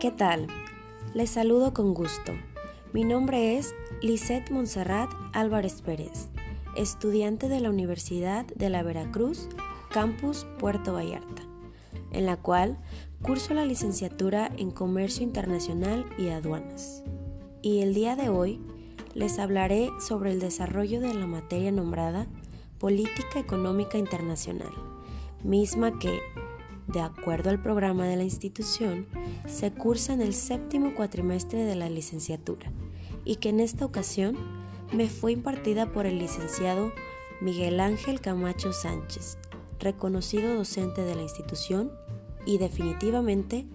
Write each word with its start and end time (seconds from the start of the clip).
¿qué 0.00 0.10
tal? 0.10 0.46
Les 1.14 1.30
saludo 1.30 1.72
con 1.72 1.94
gusto. 1.94 2.32
Mi 2.92 3.04
nombre 3.04 3.56
es 3.56 3.74
Lisette 4.02 4.50
Monserrat 4.50 5.10
Álvarez 5.32 5.82
Pérez, 5.82 6.28
estudiante 6.76 7.48
de 7.48 7.60
la 7.60 7.70
Universidad 7.70 8.44
de 8.46 8.70
la 8.70 8.82
Veracruz, 8.82 9.48
Campus 9.90 10.46
Puerto 10.58 10.94
Vallarta, 10.94 11.42
en 12.12 12.26
la 12.26 12.36
cual 12.36 12.78
curso 13.22 13.54
la 13.54 13.64
licenciatura 13.64 14.50
en 14.56 14.70
Comercio 14.70 15.22
Internacional 15.22 16.04
y 16.18 16.28
Aduanas. 16.28 17.02
Y 17.62 17.80
el 17.80 17.94
día 17.94 18.16
de 18.16 18.28
hoy 18.28 18.60
les 19.14 19.38
hablaré 19.38 19.90
sobre 20.00 20.32
el 20.32 20.40
desarrollo 20.40 21.00
de 21.00 21.14
la 21.14 21.26
materia 21.26 21.70
nombrada 21.70 22.26
Política 22.78 23.38
Económica 23.38 23.96
Internacional, 23.96 24.72
misma 25.42 25.98
que, 25.98 26.20
de 26.86 27.00
acuerdo 27.00 27.50
al 27.50 27.62
programa 27.62 28.06
de 28.06 28.16
la 28.16 28.24
institución, 28.24 29.06
se 29.46 29.72
cursa 29.72 30.12
en 30.12 30.20
el 30.20 30.34
séptimo 30.34 30.94
cuatrimestre 30.94 31.64
de 31.64 31.74
la 31.74 31.88
licenciatura 31.88 32.70
y 33.24 33.36
que 33.36 33.48
en 33.48 33.60
esta 33.60 33.84
ocasión 33.84 34.36
me 34.92 35.08
fue 35.08 35.32
impartida 35.32 35.92
por 35.92 36.06
el 36.06 36.18
licenciado 36.18 36.92
Miguel 37.40 37.80
Ángel 37.80 38.20
Camacho 38.20 38.72
Sánchez, 38.72 39.38
reconocido 39.80 40.54
docente 40.54 41.02
de 41.02 41.14
la 41.14 41.22
institución 41.22 41.90
y 42.46 42.58
definitivamente 42.58 43.66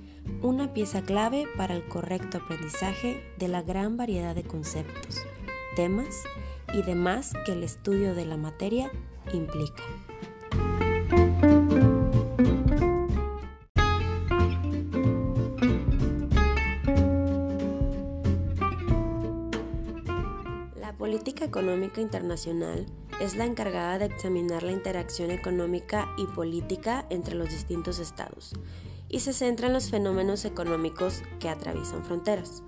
una 0.41 0.73
pieza 0.73 1.02
clave 1.02 1.48
para 1.57 1.76
el 1.76 1.88
correcto 1.88 2.38
aprendizaje 2.38 3.23
de 3.38 3.48
la 3.48 3.62
gran 3.62 3.98
variedad 3.98 4.35
de 4.35 4.44
conceptos, 4.44 5.23
temas 5.76 6.23
y 6.73 6.84
demás 6.84 7.34
que 7.46 7.54
el 7.54 7.63
estudio 7.63 8.13
de 8.13 8.26
la 8.26 8.38
materia 8.38 8.91
implica. 9.34 9.84
Económica 21.70 22.01
internacional 22.01 22.87
es 23.21 23.35
la 23.35 23.45
encargada 23.45 23.99
de 23.99 24.05
examinar 24.05 24.63
la 24.63 24.71
interacción 24.71 25.29
económica 25.29 26.09
y 26.17 26.26
política 26.26 27.05
entre 27.11 27.35
los 27.35 27.49
distintos 27.49 27.99
estados 27.99 28.53
y 29.07 29.20
se 29.20 29.34
centra 29.34 29.67
en 29.67 29.73
los 29.73 29.91
fenómenos 29.91 30.45
económicos 30.45 31.21
que 31.39 31.48
atraviesan 31.48 32.03
fronteras. 32.03 32.63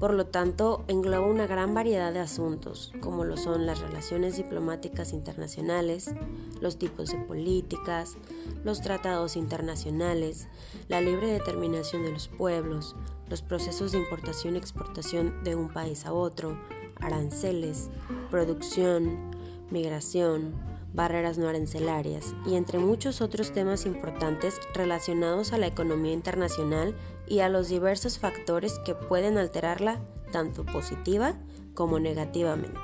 Por 0.00 0.14
lo 0.14 0.26
tanto, 0.26 0.84
engloba 0.88 1.26
una 1.26 1.46
gran 1.46 1.74
variedad 1.74 2.12
de 2.12 2.20
asuntos, 2.20 2.92
como 3.00 3.24
lo 3.24 3.36
son 3.36 3.66
las 3.66 3.80
relaciones 3.80 4.38
diplomáticas 4.38 5.12
internacionales, 5.12 6.14
los 6.60 6.78
tipos 6.78 7.10
de 7.10 7.18
políticas, 7.18 8.16
los 8.64 8.80
tratados 8.80 9.36
internacionales, 9.36 10.48
la 10.88 11.02
libre 11.02 11.26
determinación 11.26 12.02
de 12.02 12.12
los 12.12 12.28
pueblos, 12.28 12.96
los 13.28 13.42
procesos 13.42 13.92
de 13.92 13.98
importación 13.98 14.54
y 14.54 14.58
exportación 14.58 15.42
de 15.44 15.54
un 15.54 15.68
país 15.68 16.06
a 16.06 16.14
otro, 16.14 16.56
aranceles, 17.00 17.90
producción, 18.30 19.30
migración, 19.70 20.54
barreras 20.92 21.38
no 21.38 21.48
arancelarias 21.48 22.34
y 22.46 22.54
entre 22.54 22.78
muchos 22.78 23.20
otros 23.20 23.52
temas 23.52 23.86
importantes 23.86 24.58
relacionados 24.74 25.52
a 25.52 25.58
la 25.58 25.66
economía 25.66 26.12
internacional 26.12 26.94
y 27.26 27.40
a 27.40 27.48
los 27.48 27.68
diversos 27.68 28.18
factores 28.18 28.78
que 28.84 28.94
pueden 28.94 29.38
alterarla 29.38 30.00
tanto 30.32 30.64
positiva 30.64 31.34
como 31.74 32.00
negativamente. 32.00 32.80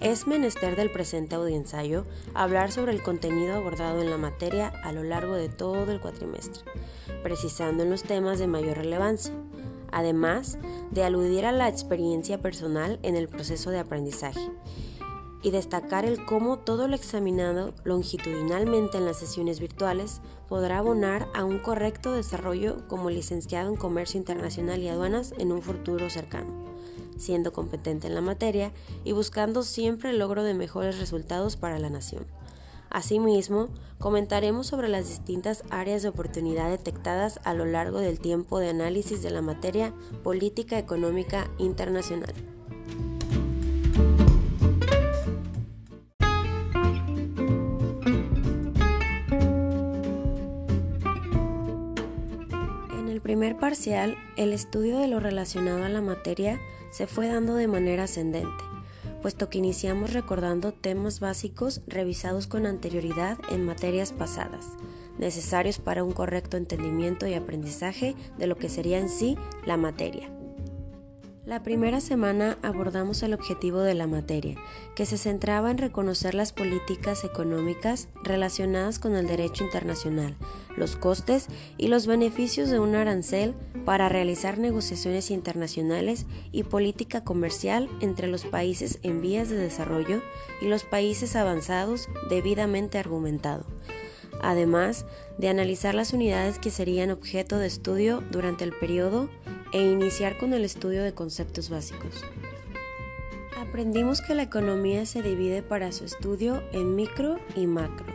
Es 0.00 0.28
menester 0.28 0.76
del 0.76 0.92
presente 0.92 1.34
audiencia 1.34 2.04
hablar 2.34 2.70
sobre 2.70 2.92
el 2.92 3.02
contenido 3.02 3.56
abordado 3.56 4.00
en 4.00 4.10
la 4.10 4.16
materia 4.16 4.68
a 4.84 4.92
lo 4.92 5.02
largo 5.02 5.34
de 5.34 5.48
todo 5.48 5.90
el 5.90 6.00
cuatrimestre, 6.00 6.62
precisando 7.24 7.82
en 7.82 7.90
los 7.90 8.04
temas 8.04 8.38
de 8.38 8.46
mayor 8.46 8.76
relevancia, 8.76 9.34
además 9.92 10.58
de 10.90 11.04
aludir 11.04 11.46
a 11.46 11.52
la 11.52 11.68
experiencia 11.68 12.40
personal 12.40 12.98
en 13.02 13.16
el 13.16 13.28
proceso 13.28 13.70
de 13.70 13.78
aprendizaje 13.78 14.50
y 15.42 15.50
destacar 15.50 16.04
el 16.04 16.24
cómo 16.24 16.58
todo 16.58 16.88
lo 16.88 16.96
examinado 16.96 17.72
longitudinalmente 17.84 18.98
en 18.98 19.04
las 19.04 19.18
sesiones 19.18 19.60
virtuales 19.60 20.20
podrá 20.48 20.78
abonar 20.78 21.28
a 21.34 21.44
un 21.44 21.58
correcto 21.58 22.12
desarrollo 22.12 22.86
como 22.88 23.10
licenciado 23.10 23.70
en 23.70 23.76
Comercio 23.76 24.18
Internacional 24.18 24.82
y 24.82 24.88
Aduanas 24.88 25.34
en 25.38 25.52
un 25.52 25.62
futuro 25.62 26.10
cercano, 26.10 26.52
siendo 27.16 27.52
competente 27.52 28.08
en 28.08 28.14
la 28.14 28.20
materia 28.20 28.72
y 29.04 29.12
buscando 29.12 29.62
siempre 29.62 30.10
el 30.10 30.18
logro 30.18 30.42
de 30.42 30.54
mejores 30.54 30.98
resultados 30.98 31.56
para 31.56 31.78
la 31.78 31.90
nación. 31.90 32.26
Asimismo, 32.90 33.68
comentaremos 33.98 34.66
sobre 34.66 34.88
las 34.88 35.08
distintas 35.08 35.64
áreas 35.70 36.02
de 36.02 36.08
oportunidad 36.08 36.70
detectadas 36.70 37.40
a 37.44 37.54
lo 37.54 37.64
largo 37.64 38.00
del 38.00 38.20
tiempo 38.20 38.58
de 38.58 38.70
análisis 38.70 39.22
de 39.22 39.30
la 39.30 39.42
materia 39.42 39.92
política 40.22 40.78
económica 40.78 41.50
internacional. 41.58 42.34
primer 53.28 53.58
parcial, 53.58 54.16
el 54.38 54.54
estudio 54.54 54.98
de 54.98 55.06
lo 55.06 55.20
relacionado 55.20 55.84
a 55.84 55.90
la 55.90 56.00
materia 56.00 56.58
se 56.90 57.06
fue 57.06 57.28
dando 57.28 57.56
de 57.56 57.68
manera 57.68 58.04
ascendente, 58.04 58.64
puesto 59.20 59.48
que 59.48 59.58
iniciamos 59.58 60.12
recordando 60.12 60.72
temas 60.72 61.20
básicos 61.20 61.82
revisados 61.86 62.46
con 62.46 62.66
anterioridad 62.66 63.38
en 63.50 63.64
materias 63.64 64.12
pasadas, 64.12 64.66
necesarios 65.18 65.78
para 65.78 66.04
un 66.04 66.12
correcto 66.12 66.56
entendimiento 66.56 67.26
y 67.26 67.34
aprendizaje 67.34 68.14
de 68.38 68.46
lo 68.46 68.56
que 68.56 68.68
sería 68.68 68.98
en 68.98 69.08
sí 69.08 69.36
la 69.66 69.76
materia. 69.76 70.37
La 71.48 71.62
primera 71.62 72.02
semana 72.02 72.58
abordamos 72.60 73.22
el 73.22 73.32
objetivo 73.32 73.80
de 73.80 73.94
la 73.94 74.06
materia, 74.06 74.56
que 74.94 75.06
se 75.06 75.16
centraba 75.16 75.70
en 75.70 75.78
reconocer 75.78 76.34
las 76.34 76.52
políticas 76.52 77.24
económicas 77.24 78.08
relacionadas 78.22 78.98
con 78.98 79.14
el 79.14 79.26
derecho 79.26 79.64
internacional, 79.64 80.36
los 80.76 80.96
costes 80.96 81.46
y 81.78 81.88
los 81.88 82.06
beneficios 82.06 82.68
de 82.68 82.80
un 82.80 82.94
arancel 82.94 83.54
para 83.86 84.10
realizar 84.10 84.58
negociaciones 84.58 85.30
internacionales 85.30 86.26
y 86.52 86.64
política 86.64 87.24
comercial 87.24 87.88
entre 88.02 88.28
los 88.28 88.44
países 88.44 88.98
en 89.02 89.22
vías 89.22 89.48
de 89.48 89.56
desarrollo 89.56 90.20
y 90.60 90.66
los 90.66 90.84
países 90.84 91.34
avanzados 91.34 92.10
debidamente 92.28 92.98
argumentado. 92.98 93.64
Además 94.42 95.06
de 95.38 95.48
analizar 95.48 95.94
las 95.94 96.12
unidades 96.12 96.58
que 96.58 96.70
serían 96.70 97.10
objeto 97.10 97.56
de 97.56 97.68
estudio 97.68 98.22
durante 98.30 98.64
el 98.64 98.74
periodo 98.74 99.30
e 99.72 99.82
iniciar 99.82 100.38
con 100.38 100.52
el 100.54 100.64
estudio 100.64 101.02
de 101.02 101.14
conceptos 101.14 101.68
básicos. 101.68 102.24
Aprendimos 103.56 104.22
que 104.22 104.34
la 104.34 104.42
economía 104.42 105.04
se 105.04 105.22
divide 105.22 105.62
para 105.62 105.92
su 105.92 106.04
estudio 106.04 106.62
en 106.72 106.94
micro 106.94 107.38
y 107.54 107.66
macro. 107.66 108.06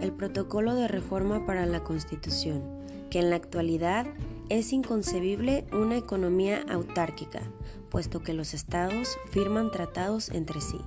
El 0.00 0.12
protocolo 0.12 0.74
de 0.74 0.88
reforma 0.88 1.46
para 1.46 1.66
la 1.66 1.82
Constitución, 1.82 2.62
que 3.10 3.18
en 3.18 3.30
la 3.30 3.36
actualidad 3.36 4.06
es 4.50 4.72
inconcebible 4.72 5.66
una 5.72 5.96
economía 5.96 6.64
autárquica, 6.68 7.42
puesto 7.90 8.22
que 8.22 8.34
los 8.34 8.54
estados 8.54 9.18
firman 9.30 9.70
tratados 9.70 10.28
entre 10.30 10.60
sí. 10.60 10.80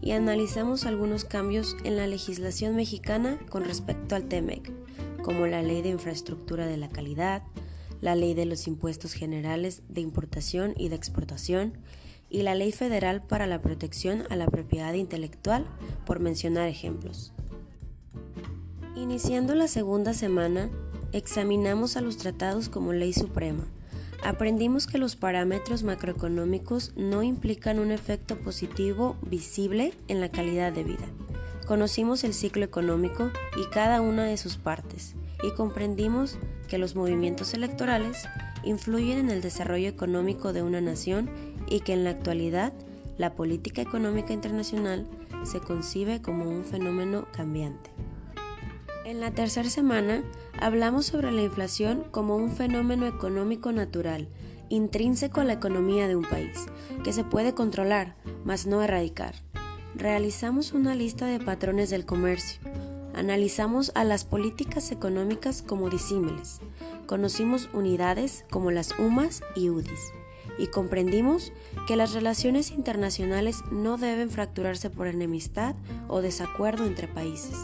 Y 0.00 0.12
analizamos 0.12 0.84
algunos 0.84 1.24
cambios 1.24 1.76
en 1.84 1.96
la 1.96 2.06
legislación 2.06 2.76
mexicana 2.76 3.38
con 3.50 3.64
respecto 3.64 4.16
al 4.16 4.24
TEMEC, 4.24 4.72
como 5.22 5.46
la 5.46 5.62
Ley 5.62 5.82
de 5.82 5.90
Infraestructura 5.90 6.66
de 6.66 6.76
la 6.76 6.88
Calidad, 6.88 7.42
la 8.04 8.14
Ley 8.14 8.34
de 8.34 8.44
los 8.44 8.66
Impuestos 8.66 9.14
Generales 9.14 9.80
de 9.88 10.02
Importación 10.02 10.74
y 10.76 10.90
de 10.90 10.94
Exportación 10.94 11.78
y 12.28 12.42
la 12.42 12.54
Ley 12.54 12.70
Federal 12.70 13.22
para 13.22 13.46
la 13.46 13.62
Protección 13.62 14.24
a 14.28 14.36
la 14.36 14.46
Propiedad 14.46 14.92
Intelectual, 14.92 15.64
por 16.04 16.20
mencionar 16.20 16.68
ejemplos. 16.68 17.32
Iniciando 18.94 19.54
la 19.54 19.68
segunda 19.68 20.12
semana, 20.12 20.68
examinamos 21.12 21.96
a 21.96 22.02
los 22.02 22.18
tratados 22.18 22.68
como 22.68 22.92
ley 22.92 23.14
suprema. 23.14 23.64
Aprendimos 24.22 24.86
que 24.86 24.98
los 24.98 25.16
parámetros 25.16 25.82
macroeconómicos 25.82 26.92
no 26.96 27.22
implican 27.22 27.78
un 27.78 27.90
efecto 27.90 28.36
positivo 28.36 29.16
visible 29.22 29.94
en 30.08 30.20
la 30.20 30.28
calidad 30.28 30.74
de 30.74 30.84
vida. 30.84 31.06
Conocimos 31.66 32.22
el 32.22 32.34
ciclo 32.34 32.66
económico 32.66 33.30
y 33.56 33.64
cada 33.70 34.02
una 34.02 34.24
de 34.24 34.36
sus 34.36 34.58
partes 34.58 35.14
y 35.42 35.52
comprendimos 35.52 36.36
que 36.68 36.78
los 36.78 36.94
movimientos 36.94 37.54
electorales 37.54 38.28
influyen 38.64 39.18
en 39.18 39.30
el 39.30 39.40
desarrollo 39.40 39.88
económico 39.88 40.52
de 40.52 40.62
una 40.62 40.80
nación 40.80 41.30
y 41.68 41.80
que 41.80 41.92
en 41.92 42.04
la 42.04 42.10
actualidad 42.10 42.72
la 43.18 43.34
política 43.34 43.82
económica 43.82 44.32
internacional 44.32 45.06
se 45.44 45.60
concibe 45.60 46.22
como 46.22 46.48
un 46.48 46.64
fenómeno 46.64 47.26
cambiante. 47.32 47.90
En 49.04 49.20
la 49.20 49.30
tercera 49.32 49.68
semana 49.68 50.24
hablamos 50.58 51.06
sobre 51.06 51.30
la 51.30 51.42
inflación 51.42 52.04
como 52.10 52.36
un 52.36 52.50
fenómeno 52.50 53.06
económico 53.06 53.70
natural, 53.70 54.28
intrínseco 54.70 55.40
a 55.40 55.44
la 55.44 55.52
economía 55.52 56.08
de 56.08 56.16
un 56.16 56.24
país, 56.24 56.66
que 57.04 57.12
se 57.12 57.22
puede 57.22 57.54
controlar, 57.54 58.16
mas 58.44 58.66
no 58.66 58.82
erradicar. 58.82 59.34
Realizamos 59.94 60.72
una 60.72 60.94
lista 60.94 61.26
de 61.26 61.38
patrones 61.38 61.90
del 61.90 62.06
comercio, 62.06 62.60
Analizamos 63.14 63.92
a 63.94 64.04
las 64.04 64.24
políticas 64.24 64.90
económicas 64.90 65.62
como 65.62 65.88
disímiles, 65.88 66.60
conocimos 67.06 67.68
unidades 67.72 68.44
como 68.50 68.70
las 68.70 68.98
UMAS 68.98 69.42
y 69.54 69.70
UDIs 69.70 70.12
y 70.58 70.68
comprendimos 70.68 71.52
que 71.86 71.96
las 71.96 72.12
relaciones 72.12 72.70
internacionales 72.70 73.62
no 73.70 73.96
deben 73.96 74.30
fracturarse 74.30 74.90
por 74.90 75.06
enemistad 75.06 75.74
o 76.08 76.22
desacuerdo 76.22 76.86
entre 76.86 77.08
países. 77.08 77.58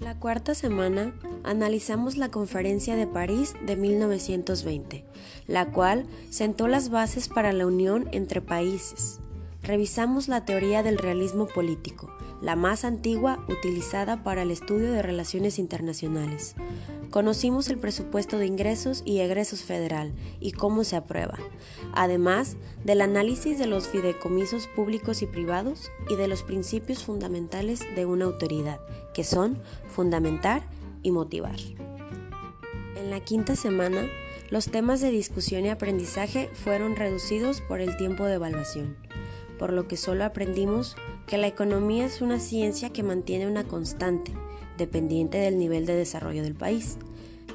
La 0.00 0.18
cuarta 0.18 0.54
semana 0.54 1.14
analizamos 1.44 2.16
la 2.16 2.30
Conferencia 2.30 2.96
de 2.96 3.06
París 3.06 3.54
de 3.64 3.76
1920, 3.76 5.04
la 5.46 5.66
cual 5.66 6.06
sentó 6.30 6.66
las 6.66 6.90
bases 6.90 7.28
para 7.28 7.52
la 7.52 7.66
unión 7.66 8.08
entre 8.12 8.40
países. 8.40 9.20
Revisamos 9.62 10.26
la 10.26 10.44
teoría 10.44 10.82
del 10.82 10.98
realismo 10.98 11.46
político, 11.46 12.10
la 12.42 12.56
más 12.56 12.84
antigua 12.84 13.38
utilizada 13.48 14.22
para 14.24 14.42
el 14.42 14.50
estudio 14.50 14.92
de 14.92 15.00
relaciones 15.00 15.58
internacionales. 15.58 16.56
Conocimos 17.10 17.68
el 17.68 17.78
presupuesto 17.78 18.36
de 18.38 18.46
ingresos 18.46 19.02
y 19.04 19.20
egresos 19.20 19.62
federal 19.62 20.12
y 20.40 20.52
cómo 20.52 20.82
se 20.82 20.96
aprueba, 20.96 21.38
además 21.94 22.56
del 22.84 23.00
análisis 23.00 23.58
de 23.58 23.66
los 23.66 23.86
fideicomisos 23.86 24.66
públicos 24.66 25.22
y 25.22 25.26
privados 25.26 25.90
y 26.10 26.16
de 26.16 26.26
los 26.26 26.42
principios 26.42 27.04
fundamentales 27.04 27.80
de 27.94 28.06
una 28.06 28.24
autoridad, 28.24 28.80
que 29.14 29.24
son 29.24 29.62
fundamentar 29.88 30.64
y 31.02 31.12
motivar. 31.12 31.56
En 32.96 33.10
la 33.10 33.20
quinta 33.20 33.54
semana, 33.54 34.08
los 34.50 34.66
temas 34.66 35.00
de 35.00 35.10
discusión 35.10 35.64
y 35.64 35.70
aprendizaje 35.70 36.50
fueron 36.52 36.96
reducidos 36.96 37.60
por 37.60 37.80
el 37.80 37.96
tiempo 37.96 38.24
de 38.24 38.34
evaluación 38.34 38.96
por 39.58 39.72
lo 39.72 39.88
que 39.88 39.96
solo 39.96 40.24
aprendimos 40.24 40.96
que 41.26 41.38
la 41.38 41.46
economía 41.46 42.06
es 42.06 42.20
una 42.20 42.38
ciencia 42.38 42.90
que 42.90 43.02
mantiene 43.02 43.46
una 43.46 43.64
constante, 43.64 44.32
dependiente 44.78 45.38
del 45.38 45.58
nivel 45.58 45.86
de 45.86 45.94
desarrollo 45.94 46.42
del 46.42 46.54
país, 46.54 46.98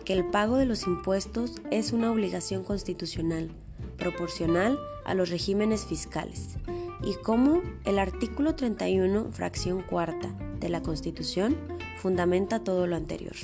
que 0.05 0.13
el 0.13 0.25
pago 0.25 0.57
de 0.57 0.65
los 0.65 0.87
impuestos 0.87 1.53
es 1.71 1.91
una 1.91 2.11
obligación 2.11 2.63
constitucional, 2.63 3.49
proporcional 3.97 4.79
a 5.05 5.13
los 5.13 5.29
regímenes 5.29 5.85
fiscales, 5.85 6.57
y 7.03 7.13
cómo 7.23 7.61
el 7.85 7.99
artículo 7.99 8.55
31, 8.55 9.31
fracción 9.31 9.81
cuarta 9.81 10.33
de 10.59 10.69
la 10.69 10.81
Constitución, 10.81 11.57
fundamenta 11.97 12.63
todo 12.63 12.87
lo 12.87 12.95
anterior. 12.95 13.35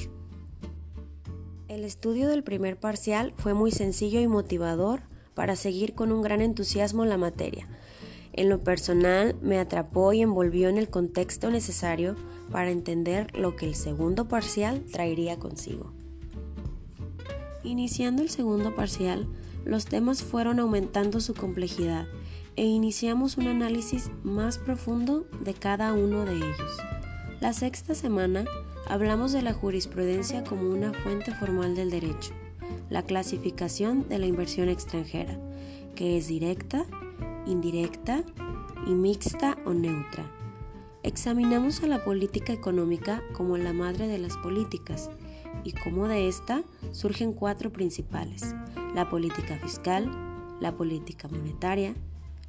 El 1.67 1.83
estudio 1.83 2.27
del 2.27 2.43
primer 2.43 2.79
parcial 2.79 3.33
fue 3.37 3.53
muy 3.53 3.71
sencillo 3.71 4.19
y 4.19 4.27
motivador 4.27 5.01
para 5.33 5.55
seguir 5.55 5.95
con 5.95 6.11
un 6.11 6.21
gran 6.21 6.41
entusiasmo 6.41 7.05
la 7.05 7.17
materia, 7.17 7.67
en 8.33 8.49
lo 8.49 8.59
personal, 8.59 9.35
me 9.41 9.59
atrapó 9.59 10.11
y 10.11 10.21
envolvió 10.21 10.67
en 10.69 10.77
el 10.77 10.89
contexto 10.89 11.51
necesario 11.51 12.15
para 12.51 12.71
entender 12.71 13.35
lo 13.37 13.55
que 13.55 13.67
el 13.67 13.75
segundo 13.75 14.27
parcial 14.27 14.83
traería 14.91 15.37
consigo. 15.37 15.91
Iniciando 17.63 18.21
el 18.23 18.29
segundo 18.29 18.75
parcial, 18.75 19.27
los 19.65 19.85
temas 19.85 20.23
fueron 20.23 20.59
aumentando 20.59 21.21
su 21.21 21.33
complejidad 21.33 22.07
e 22.55 22.65
iniciamos 22.65 23.37
un 23.37 23.47
análisis 23.47 24.11
más 24.23 24.57
profundo 24.57 25.25
de 25.43 25.53
cada 25.53 25.93
uno 25.93 26.25
de 26.25 26.35
ellos. 26.35 26.77
La 27.39 27.53
sexta 27.53 27.95
semana 27.95 28.45
hablamos 28.87 29.31
de 29.31 29.41
la 29.41 29.53
jurisprudencia 29.53 30.43
como 30.43 30.69
una 30.69 30.93
fuente 30.93 31.33
formal 31.33 31.75
del 31.75 31.89
derecho, 31.89 32.31
la 32.89 33.03
clasificación 33.03 34.07
de 34.09 34.19
la 34.19 34.25
inversión 34.25 34.69
extranjera, 34.69 35.39
que 35.95 36.17
es 36.17 36.27
directa, 36.27 36.85
indirecta 37.45 38.23
y 38.87 38.91
mixta 38.91 39.57
o 39.65 39.73
neutra. 39.73 40.29
Examinamos 41.03 41.83
a 41.83 41.87
la 41.87 42.03
política 42.03 42.53
económica 42.53 43.21
como 43.33 43.57
la 43.57 43.73
madre 43.73 44.07
de 44.07 44.17
las 44.17 44.37
políticas 44.37 45.09
y 45.63 45.73
como 45.73 46.07
de 46.07 46.27
esta 46.27 46.63
surgen 46.91 47.33
cuatro 47.33 47.71
principales, 47.71 48.55
la 48.95 49.09
política 49.09 49.57
fiscal, 49.57 50.09
la 50.59 50.75
política 50.75 51.27
monetaria, 51.27 51.93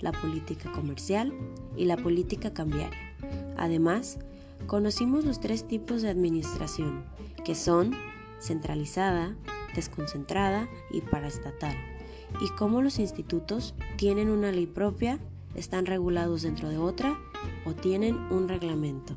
la 0.01 0.13
política 0.13 0.71
comercial 0.73 1.33
y 1.77 1.87
la 1.87 1.97
política 1.97 2.53
cambiaria. 2.53 3.15
Además, 3.57 4.19
conocimos 4.67 5.25
los 5.25 5.41
tres 5.41 5.67
tipos 5.67 6.03
de 6.03 6.11
administración, 6.11 7.05
que 7.45 7.55
son 7.55 7.93
centralizada, 8.41 9.37
desconcentrada 9.75 10.69
y 10.91 11.01
paraestatal 11.01 11.94
y 12.41 12.49
cómo 12.51 12.83
los 12.83 12.99
institutos 12.99 13.75
tienen 13.97 14.31
una 14.31 14.53
ley 14.53 14.67
propia, 14.67 15.19
están 15.55 15.87
regulados 15.87 16.43
dentro 16.43 16.69
de 16.69 16.79
otra 16.79 17.19
o 17.65 17.75
tienen 17.75 18.17
un 18.33 18.49
reglamento. 18.49 19.17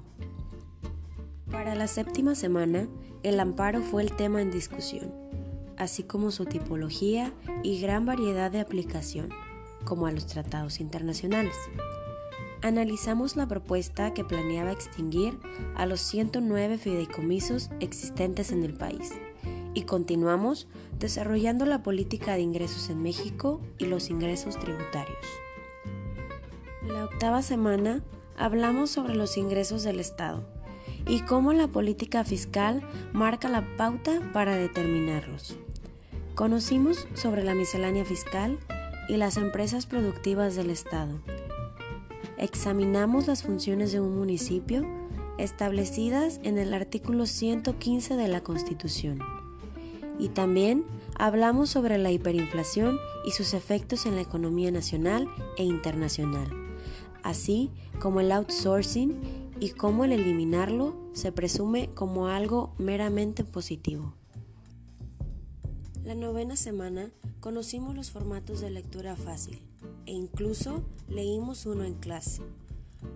Para 1.52 1.76
la 1.76 1.88
séptima 1.88 2.36
semana, 2.36 2.88
el 3.24 3.40
amparo 3.40 3.82
fue 3.82 4.04
el 4.04 4.14
tema 4.14 4.42
en 4.42 4.52
discusión, 4.52 5.14
así 5.78 6.04
como 6.04 6.32
su 6.32 6.46
tipología 6.46 7.34
y 7.64 7.80
gran 7.80 8.06
variedad 8.06 8.52
de 8.52 8.60
aplicación, 8.60 9.30
como 9.84 10.08
a 10.08 10.12
los 10.12 10.28
tratados 10.28 10.80
internacionales. 10.80 11.56
Analizamos 12.62 13.36
la 13.36 13.48
propuesta 13.48 14.14
que 14.14 14.24
planeaba 14.24 14.72
extinguir 14.72 15.38
a 15.76 15.86
los 15.86 16.02
109 16.02 16.78
fideicomisos 16.78 17.70
existentes 17.80 18.52
en 18.52 18.64
el 18.64 18.74
país 18.74 19.14
y 19.78 19.84
continuamos 19.84 20.68
desarrollando 20.98 21.64
la 21.68 21.84
política 21.84 22.34
de 22.34 22.42
ingresos 22.42 22.90
en 22.90 23.04
México 23.04 23.62
y 23.78 23.86
los 23.86 24.10
ingresos 24.10 24.58
tributarios. 24.58 25.24
La 26.82 27.04
octava 27.04 27.44
semana 27.44 28.02
hablamos 28.36 28.90
sobre 28.90 29.14
los 29.14 29.38
ingresos 29.38 29.84
del 29.84 30.00
Estado 30.00 30.44
y 31.06 31.20
cómo 31.20 31.54
la 31.54 31.68
política 31.68 32.24
fiscal 32.24 32.82
marca 33.14 33.50
la 33.50 33.78
pauta 33.78 34.20
para 34.34 34.56
determinarlos. 34.56 35.58
Conocimos 36.34 37.08
sobre 37.14 37.44
la 37.44 37.54
miscelánea 37.54 38.04
fiscal 38.04 38.58
y 39.08 39.18
las 39.18 39.38
empresas 39.38 39.86
productivas 39.86 40.56
del 40.56 40.72
Estado. 40.72 41.20
Examinamos 42.40 43.28
las 43.28 43.44
funciones 43.44 43.92
de 43.92 44.00
un 44.00 44.18
municipio 44.18 44.88
establecidas 45.38 46.40
en 46.42 46.58
el 46.58 46.74
artículo 46.74 47.28
115 47.28 48.16
de 48.16 48.28
la 48.28 48.42
Constitución. 48.42 49.37
Y 50.20 50.30
también 50.30 50.86
hablamos 51.16 51.70
sobre 51.70 51.98
la 51.98 52.12
hiperinflación 52.12 52.98
y 53.26 53.32
sus 53.32 53.54
efectos 53.54 54.06
en 54.06 54.16
la 54.16 54.22
economía 54.22 54.72
nacional 54.72 55.28
e 55.58 55.64
internacional, 55.64 56.50
así 57.24 57.72
como 58.00 58.20
el 58.20 58.32
outsourcing 58.32 59.16
y 59.60 59.70
cómo 59.72 60.06
el 60.06 60.12
eliminarlo 60.12 60.96
se 61.14 61.32
presume 61.32 61.90
como 61.94 62.28
algo 62.28 62.74
meramente 62.78 63.44
positivo. 63.44 64.14
La 66.04 66.16
novena 66.16 66.56
semana 66.56 67.12
conocimos 67.42 67.96
los 67.96 68.12
formatos 68.12 68.62
de 68.62 68.70
lectura 68.70 69.16
fácil 69.16 69.62
e 70.06 70.14
incluso 70.14 70.86
leímos 71.10 71.66
uno 71.66 71.84
en 71.84 71.96
clase. 71.96 72.42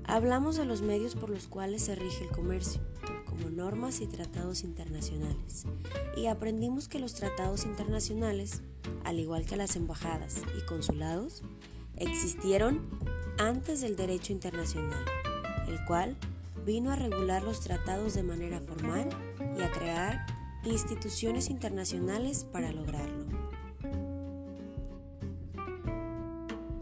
Hablamos 0.03 0.57
de 0.57 0.65
los 0.65 0.81
medios 0.81 1.15
por 1.15 1.29
los 1.29 1.47
cuales 1.47 1.83
se 1.83 1.95
rige 1.95 2.25
el 2.25 2.31
comercio, 2.31 2.81
normas 3.49 4.01
y 4.01 4.07
tratados 4.07 4.63
internacionales, 4.63 5.65
y 6.15 6.27
aprendimos 6.27 6.87
que 6.87 6.99
los 6.99 7.13
tratados 7.13 7.65
internacionales, 7.65 8.61
al 9.03 9.19
igual 9.19 9.45
que 9.45 9.55
las 9.55 9.75
embajadas 9.75 10.41
y 10.57 10.65
consulados, 10.65 11.43
existieron 11.97 12.81
antes 13.37 13.81
del 13.81 13.95
derecho 13.95 14.33
internacional, 14.33 15.03
el 15.67 15.83
cual 15.85 16.15
vino 16.65 16.91
a 16.91 16.95
regular 16.95 17.43
los 17.43 17.61
tratados 17.61 18.13
de 18.13 18.23
manera 18.23 18.59
formal 18.59 19.09
y 19.57 19.61
a 19.61 19.71
crear 19.71 20.25
instituciones 20.63 21.49
internacionales 21.49 22.45
para 22.51 22.71
lograrlo. 22.71 23.25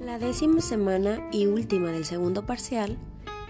La 0.01 0.17
décima 0.17 0.59
semana 0.59 1.29
y 1.31 1.45
última 1.45 1.91
del 1.91 2.03
segundo 2.03 2.45
parcial 2.45 2.97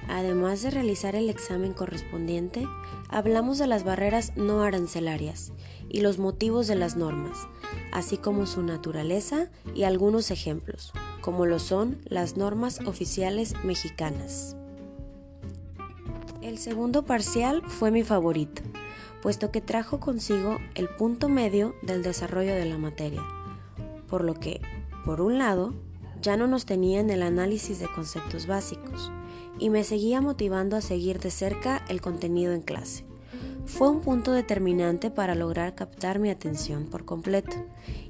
Además 0.09 0.63
de 0.63 0.71
realizar 0.71 1.15
el 1.15 1.29
examen 1.29 1.73
correspondiente, 1.73 2.67
hablamos 3.09 3.59
de 3.59 3.67
las 3.67 3.83
barreras 3.83 4.35
no 4.35 4.63
arancelarias 4.63 5.53
y 5.87 6.01
los 6.01 6.17
motivos 6.17 6.65
de 6.65 6.73
las 6.73 6.95
normas, 6.95 7.47
así 7.91 8.17
como 8.17 8.47
su 8.47 8.63
naturaleza 8.63 9.51
y 9.75 9.83
algunos 9.83 10.31
ejemplos, 10.31 10.93
como 11.21 11.45
lo 11.45 11.59
son 11.59 12.01
las 12.05 12.37
normas 12.37 12.79
oficiales 12.87 13.53
mexicanas. 13.63 14.57
El 16.41 16.57
segundo 16.57 17.05
parcial 17.05 17.61
fue 17.67 17.91
mi 17.91 18.01
favorito, 18.01 18.63
puesto 19.21 19.51
que 19.51 19.61
trajo 19.61 19.99
consigo 19.99 20.57
el 20.73 20.89
punto 20.89 21.29
medio 21.29 21.75
del 21.83 22.01
desarrollo 22.01 22.55
de 22.55 22.65
la 22.65 22.79
materia, 22.79 23.21
por 24.07 24.23
lo 24.23 24.33
que, 24.33 24.59
por 25.05 25.21
un 25.21 25.37
lado, 25.37 25.75
ya 26.19 26.35
no 26.35 26.47
nos 26.47 26.65
tenía 26.65 26.99
en 26.99 27.11
el 27.11 27.21
análisis 27.21 27.79
de 27.79 27.87
conceptos 27.93 28.47
básicos, 28.47 29.11
y 29.59 29.69
me 29.69 29.83
seguía 29.83 30.21
motivando 30.21 30.75
a 30.75 30.81
seguir 30.81 31.19
de 31.19 31.31
cerca 31.31 31.85
el 31.89 32.01
contenido 32.01 32.53
en 32.53 32.61
clase. 32.61 33.05
Fue 33.65 33.89
un 33.89 34.01
punto 34.01 34.31
determinante 34.31 35.11
para 35.11 35.35
lograr 35.35 35.75
captar 35.75 36.17
mi 36.17 36.31
atención 36.31 36.85
por 36.85 37.05
completo 37.05 37.55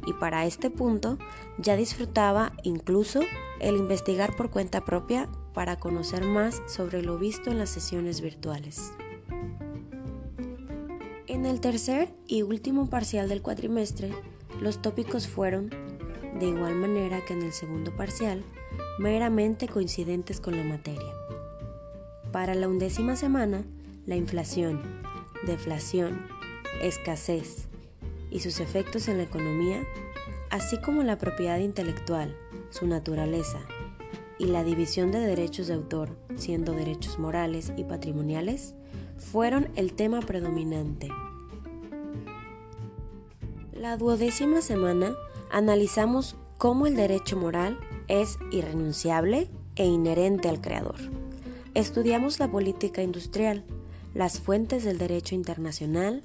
y 0.08 0.14
para 0.14 0.46
este 0.46 0.70
punto 0.70 1.18
ya 1.58 1.76
disfrutaba 1.76 2.54
incluso 2.64 3.20
el 3.60 3.76
investigar 3.76 4.36
por 4.38 4.50
cuenta 4.52 4.86
propia 4.86 5.28
para 5.54 5.78
conocer 5.78 6.24
más 6.24 6.62
sobre 6.68 7.02
lo 7.02 7.18
visto 7.18 7.52
en 7.52 7.60
las 7.60 7.70
sesiones 7.70 8.22
virtuales. 8.22 8.94
En 11.28 11.46
el 11.46 11.60
tercer 11.60 12.14
y 12.26 12.42
último 12.42 12.90
parcial 12.90 13.28
del 13.28 13.42
cuatrimestre, 13.42 14.12
los 14.62 14.82
tópicos 14.82 15.28
fueron, 15.28 15.70
de 16.40 16.48
igual 16.48 16.76
manera 16.76 17.24
que 17.26 17.34
en 17.34 17.42
el 17.42 17.54
segundo 17.54 17.96
parcial, 17.96 18.44
meramente 18.98 19.68
coincidentes 19.68 20.40
con 20.40 20.56
la 20.58 20.64
materia. 20.64 21.19
Para 22.32 22.54
la 22.54 22.68
undécima 22.68 23.16
semana, 23.16 23.64
la 24.06 24.16
inflación, 24.16 24.84
deflación, 25.48 26.28
escasez 26.80 27.68
y 28.30 28.42
sus 28.42 28.60
efectos 28.60 29.08
en 29.08 29.18
la 29.18 29.24
economía, 29.24 29.82
así 30.52 30.80
como 30.80 31.02
la 31.02 31.18
propiedad 31.18 31.58
intelectual, 31.58 32.36
su 32.70 32.86
naturaleza 32.86 33.60
y 34.38 34.46
la 34.46 34.64
división 34.64 35.12
de 35.12 35.22
derechos 35.22 35.68
de 35.68 35.74
autor, 35.74 36.16
siendo 36.36 36.74
derechos 36.74 37.18
morales 37.18 37.74
y 37.78 37.84
patrimoniales, 37.84 38.76
fueron 39.18 39.70
el 39.76 39.94
tema 39.94 40.20
predominante. 40.20 41.10
La 43.74 43.98
duodécima 43.98 44.62
semana 44.62 45.16
analizamos 45.50 46.36
cómo 46.60 46.86
el 46.86 46.96
derecho 46.96 47.38
moral 47.38 47.80
es 48.08 48.38
irrenunciable 48.52 49.50
e 49.76 49.86
inherente 49.86 50.48
al 50.48 50.62
creador. 50.62 51.19
Estudiamos 51.76 52.40
la 52.40 52.50
política 52.50 53.04
industrial, 53.04 53.64
las 54.16 54.40
fuentes 54.40 54.84
del 54.84 54.98
derecho 54.98 55.36
internacional, 55.36 56.24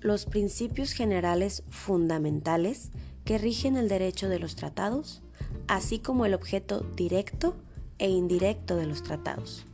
los 0.00 0.26
principios 0.26 0.92
generales 0.92 1.64
fundamentales 1.68 2.90
que 3.24 3.36
rigen 3.36 3.76
el 3.76 3.88
derecho 3.88 4.28
de 4.28 4.38
los 4.38 4.54
tratados, 4.54 5.22
así 5.66 5.98
como 5.98 6.24
el 6.24 6.34
objeto 6.34 6.86
directo 6.94 7.56
e 7.98 8.08
indirecto 8.08 8.76
de 8.76 8.86
los 8.86 9.02
tratados, 9.02 9.64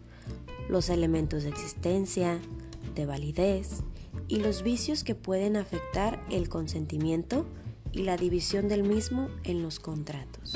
los 0.71 0.88
elementos 0.88 1.42
de 1.42 1.50
existencia, 1.50 2.40
de 2.95 3.04
validez 3.04 3.83
y 4.28 4.37
los 4.37 4.62
vicios 4.62 5.04
que 5.04 5.14
pueden 5.14 5.57
afectar 5.57 6.25
el 6.31 6.49
consentimiento 6.49 7.45
y 7.92 8.04
la 8.04 8.16
división 8.16 8.69
del 8.69 8.83
mismo 8.83 9.28
en 9.45 9.62
los 9.62 9.78
contratos. 9.78 10.54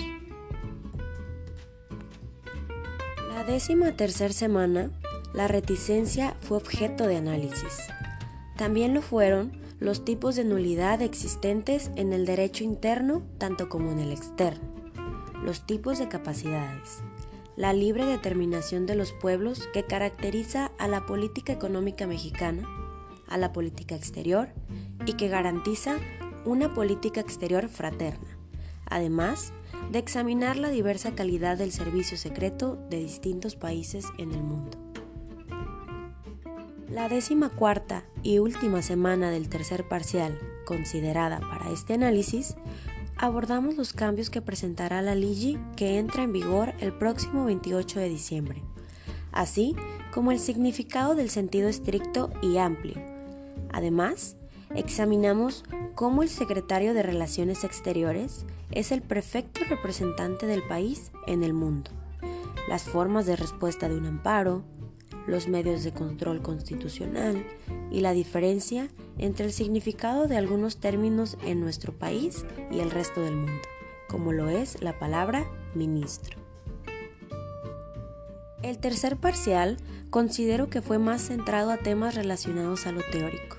Décima 3.47 3.93
tercera 3.93 4.33
semana, 4.33 4.91
la 5.33 5.47
reticencia 5.47 6.37
fue 6.41 6.57
objeto 6.57 7.07
de 7.07 7.17
análisis. 7.17 7.79
También 8.57 8.93
lo 8.93 9.03
fueron 9.03 9.53
los 9.79 10.05
tipos 10.05 10.35
de 10.35 10.45
nulidad 10.45 11.01
existentes 11.01 11.91
en 11.95 12.13
el 12.13 12.27
derecho 12.27 12.65
interno 12.65 13.23
tanto 13.39 13.69
como 13.69 13.93
en 13.93 14.01
el 14.01 14.11
externo, 14.11 14.69
los 15.45 15.65
tipos 15.65 15.99
de 15.99 16.09
capacidades, 16.09 17.03
la 17.57 17.73
libre 17.73 18.05
determinación 18.05 18.85
de 18.85 18.97
los 18.97 19.13
pueblos 19.13 19.69
que 19.73 19.85
caracteriza 19.85 20.73
a 20.79 20.89
la 20.89 21.07
política 21.07 21.53
económica 21.53 22.07
mexicana, 22.07 22.69
a 23.29 23.39
la 23.39 23.53
política 23.53 23.95
exterior 23.95 24.49
y 25.05 25.13
que 25.13 25.29
garantiza 25.29 25.97
una 26.45 26.75
política 26.75 27.21
exterior 27.21 27.69
fraterna, 27.69 28.39
además 28.87 29.53
de 29.91 29.99
examinar 29.99 30.57
la 30.57 30.71
diversa 30.71 31.15
calidad 31.15 31.57
del 31.59 31.73
servicio 31.73 32.17
secreto 32.17 32.77
de 32.91 32.99
distintos 32.99 33.57
países 33.57 34.07
en 34.19 34.33
el 34.33 34.43
mundo. 34.43 34.79
La 36.91 37.09
décima 37.09 37.49
cuarta 37.51 38.05
y 38.23 38.39
última 38.39 38.81
semana 38.81 39.31
del 39.31 39.49
tercer 39.49 39.89
parcial, 39.89 40.39
considerada 40.65 41.41
para 41.41 41.71
este 41.71 41.95
análisis, 41.95 42.57
abordamos 43.17 43.77
los 43.77 43.93
cambios 43.93 44.31
que 44.31 44.43
presentará 44.43 45.03
la 45.03 45.15
LIGI 45.15 45.59
que 45.77 45.99
entra 45.99 46.23
en 46.23 46.33
vigor 46.33 46.75
el 46.81 46.93
próximo 46.93 47.45
28 47.45 48.01
de 48.01 48.09
diciembre, 48.09 48.63
así 49.33 49.75
como 50.13 50.33
el 50.33 50.39
significado 50.39 51.15
del 51.15 51.31
sentido 51.31 51.69
estricto 51.69 52.31
y 52.41 52.59
amplio. 52.59 52.97
Además, 53.73 54.37
examinamos 54.75 55.65
cómo 55.95 56.23
el 56.23 56.29
secretario 56.29 56.95
de 56.95 57.03
Relaciones 57.03 57.65
Exteriores 57.65 58.47
es 58.77 58.93
el 58.93 59.01
perfecto 59.01 59.63
representante 59.71 60.47
del 60.47 60.63
país 60.63 61.11
en 61.27 61.43
el 61.43 61.55
mundo, 61.55 61.91
las 62.69 62.83
formas 62.83 63.25
de 63.25 63.35
respuesta 63.35 63.89
de 63.89 63.97
un 63.97 64.05
amparo, 64.05 64.65
los 65.27 65.49
medios 65.49 65.83
de 65.83 65.95
control 65.95 66.43
constitucional 66.43 67.43
y 67.91 68.01
la 68.01 68.13
diferencia 68.13 68.89
entre 69.17 69.47
el 69.47 69.53
significado 69.53 70.29
de 70.29 70.37
algunos 70.37 70.77
términos 70.77 71.39
en 71.43 71.59
nuestro 71.59 71.95
país 71.95 72.45
y 72.71 72.81
el 72.81 72.91
resto 72.91 73.23
del 73.23 73.37
mundo, 73.37 73.63
como 74.09 74.33
lo 74.33 74.51
es 74.51 74.83
la 74.83 74.99
palabra 74.99 75.51
ministro. 75.75 76.37
El 78.63 78.77
tercer 78.77 79.17
parcial 79.17 79.79
considero 80.11 80.69
que 80.69 80.83
fue 80.83 80.99
más 80.99 81.23
centrado 81.23 81.71
a 81.71 81.79
temas 81.79 82.15
relacionados 82.15 82.87
a 82.87 82.93
lo 82.93 83.01
teórico. 83.11 83.57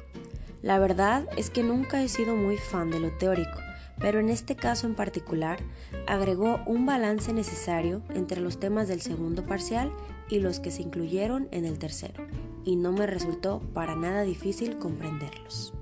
La 0.62 0.78
verdad 0.78 1.28
es 1.38 1.50
que 1.50 1.64
nunca 1.64 2.04
he 2.04 2.08
sido 2.08 2.36
muy 2.36 2.58
fan 2.58 2.92
de 2.92 3.00
lo 3.00 3.10
teórico, 3.18 3.58
pero 4.00 4.20
en 4.20 4.30
este 4.30 4.56
caso 4.56 4.88
en 4.88 4.96
particular 4.96 5.60
agregó 6.08 6.60
un 6.66 6.86
balance 6.86 7.34
necesario 7.34 8.02
entre 8.14 8.42
los 8.42 8.60
temas 8.60 8.88
del 8.88 9.02
segundo 9.02 9.44
parcial 9.44 9.92
y 10.30 10.40
los 10.40 10.60
que 10.60 10.72
se 10.72 10.82
incluyeron 10.82 11.48
en 11.52 11.66
el 11.66 11.80
tercero, 11.80 12.26
y 12.64 12.76
no 12.76 12.92
me 12.92 13.08
resultó 13.08 13.62
para 13.74 13.96
nada 13.96 14.24
difícil 14.24 14.78
comprenderlos. 14.78 15.74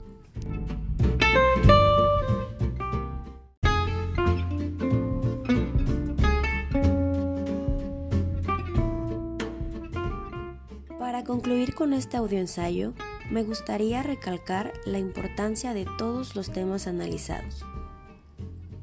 Para 10.99 11.23
concluir 11.23 11.73
con 11.75 11.93
este 11.93 12.17
audioensayo, 12.17 12.93
me 13.31 13.43
gustaría 13.43 14.03
recalcar 14.03 14.73
la 14.85 14.99
importancia 14.99 15.73
de 15.73 15.87
todos 15.97 16.35
los 16.35 16.51
temas 16.51 16.87
analizados. 16.87 17.65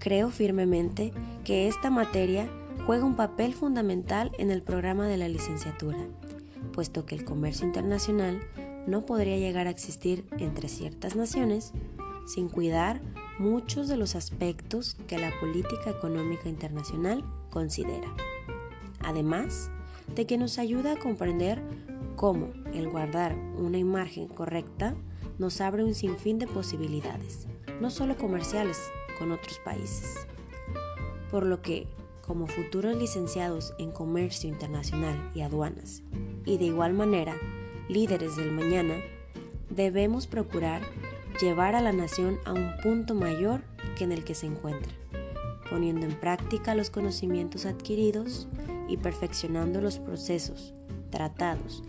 Creo 0.03 0.31
firmemente 0.31 1.13
que 1.45 1.69
esta 1.69 1.89
materia 1.89 2.51
juega 2.87 3.05
un 3.05 3.15
papel 3.15 3.55
fundamental 3.55 4.33
en 4.37 4.51
el 4.51 4.61
programa 4.61 5.07
de 5.07 5.17
la 5.17 5.29
licenciatura, 5.29 6.09
puesto 6.73 7.07
que 7.07 7.15
el 7.15 7.25
comercio 7.25 7.69
internacional 7.69 8.43
no 8.89 9.07
podría 9.07 9.39
llegar 9.39 9.69
a 9.69 9.71
existir 9.71 10.27
entre 10.39 10.69
ciertas 10.69 11.15
naciones 11.15 11.73
sin 12.27 12.49
cuidar 12.49 13.01
muchos 13.39 13.87
de 13.87 13.97
los 13.97 14.17
aspectos 14.17 14.97
que 15.07 15.19
la 15.19 15.31
política 15.39 15.91
económica 15.91 16.49
internacional 16.49 17.25
considera. 17.51 18.13
Además 19.05 19.71
de 20.17 20.27
que 20.27 20.37
nos 20.37 20.59
ayuda 20.59 20.95
a 20.95 20.99
comprender 20.99 21.63
cómo 22.17 22.49
el 22.75 22.89
guardar 22.91 23.37
una 23.57 23.79
imagen 23.79 24.27
correcta 24.27 24.97
nos 25.39 25.61
abre 25.61 25.85
un 25.85 25.95
sinfín 25.95 26.41
de 26.41 26.49
posibilidades, 26.49 27.47
no 27.81 27.89
solo 27.89 28.17
comerciales 28.17 28.81
con 29.23 29.31
otros 29.31 29.61
países. 29.61 30.27
Por 31.31 31.47
lo 31.47 31.63
que 31.63 31.87
como 32.23 32.49
futuros 32.49 32.97
licenciados 32.97 33.73
en 33.79 33.93
Comercio 33.93 34.49
Internacional 34.49 35.31
y 35.33 35.43
Aduanas, 35.43 36.03
y 36.45 36.59
de 36.59 36.65
igual 36.65 36.93
manera 36.93 37.37
líderes 37.89 38.35
del 38.37 38.51
mañana, 38.51 38.97
debemos 39.71 40.27
procurar 40.27 40.83
llevar 41.41 41.77
a 41.77 41.81
la 41.81 41.93
nación 41.93 42.41
a 42.45 42.53
un 42.53 42.73
punto 42.83 43.15
mayor 43.15 43.63
que 43.97 44.03
en 44.03 44.11
el 44.11 44.25
que 44.25 44.35
se 44.35 44.47
encuentra, 44.47 44.93
poniendo 45.71 46.05
en 46.05 46.19
práctica 46.19 46.75
los 46.75 46.91
conocimientos 46.91 47.65
adquiridos 47.65 48.49
y 48.89 48.97
perfeccionando 48.97 49.81
los 49.81 50.01
procesos, 50.01 50.75
tratados 51.11 51.85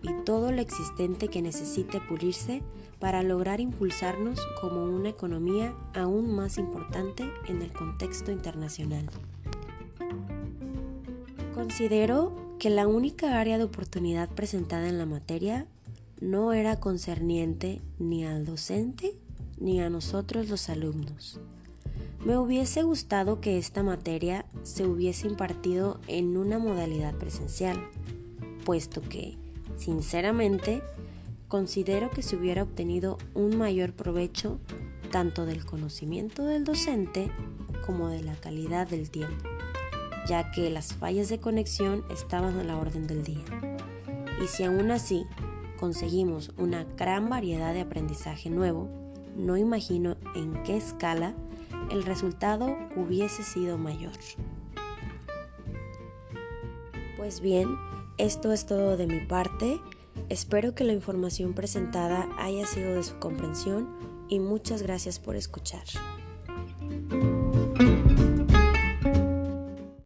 y 0.00 0.10
todo 0.24 0.52
lo 0.52 0.62
existente 0.62 1.28
que 1.28 1.42
necesite 1.42 2.00
pulirse 2.00 2.62
para 2.98 3.22
lograr 3.22 3.60
impulsarnos 3.60 4.40
como 4.60 4.84
una 4.84 5.10
economía 5.10 5.74
aún 5.94 6.34
más 6.34 6.58
importante 6.58 7.30
en 7.46 7.62
el 7.62 7.72
contexto 7.72 8.32
internacional. 8.32 9.08
Considero 11.54 12.34
que 12.58 12.70
la 12.70 12.86
única 12.86 13.38
área 13.38 13.58
de 13.58 13.64
oportunidad 13.64 14.28
presentada 14.28 14.88
en 14.88 14.98
la 14.98 15.06
materia 15.06 15.66
no 16.20 16.52
era 16.52 16.80
concerniente 16.80 17.80
ni 17.98 18.24
al 18.24 18.44
docente 18.44 19.16
ni 19.60 19.80
a 19.80 19.90
nosotros 19.90 20.48
los 20.48 20.68
alumnos. 20.68 21.40
Me 22.24 22.36
hubiese 22.36 22.82
gustado 22.82 23.40
que 23.40 23.58
esta 23.58 23.82
materia 23.82 24.44
se 24.62 24.86
hubiese 24.86 25.28
impartido 25.28 26.00
en 26.08 26.36
una 26.36 26.58
modalidad 26.58 27.14
presencial, 27.14 27.78
puesto 28.64 29.02
que, 29.02 29.36
sinceramente, 29.76 30.82
considero 31.48 32.10
que 32.10 32.22
se 32.22 32.36
hubiera 32.36 32.62
obtenido 32.62 33.18
un 33.34 33.56
mayor 33.56 33.92
provecho 33.92 34.60
tanto 35.10 35.46
del 35.46 35.64
conocimiento 35.64 36.44
del 36.44 36.64
docente 36.64 37.30
como 37.84 38.08
de 38.08 38.22
la 38.22 38.36
calidad 38.36 38.86
del 38.86 39.10
tiempo 39.10 39.48
ya 40.28 40.50
que 40.50 40.68
las 40.70 40.92
fallas 40.92 41.30
de 41.30 41.40
conexión 41.40 42.04
estaban 42.10 42.58
a 42.58 42.64
la 42.64 42.76
orden 42.76 43.06
del 43.06 43.24
día. 43.24 43.44
Y 44.42 44.46
si 44.46 44.62
aún 44.62 44.90
así 44.90 45.26
conseguimos 45.80 46.52
una 46.58 46.84
gran 46.96 47.30
variedad 47.30 47.72
de 47.72 47.80
aprendizaje 47.80 48.50
nuevo, 48.50 48.88
no 49.36 49.56
imagino 49.56 50.16
en 50.36 50.62
qué 50.64 50.76
escala 50.76 51.34
el 51.90 52.04
resultado 52.04 52.76
hubiese 52.94 53.42
sido 53.42 53.78
mayor. 53.78 54.12
Pues 57.16 57.40
bien, 57.40 57.68
esto 58.18 58.52
es 58.52 58.66
todo 58.66 58.96
de 58.96 59.06
mi 59.06 59.20
parte. 59.20 59.80
Espero 60.28 60.74
que 60.74 60.84
la 60.84 60.92
información 60.92 61.54
presentada 61.54 62.28
haya 62.38 62.66
sido 62.66 62.94
de 62.94 63.02
su 63.02 63.18
comprensión 63.18 63.88
y 64.28 64.40
muchas 64.40 64.82
gracias 64.82 65.18
por 65.18 65.36
escuchar. 65.36 65.84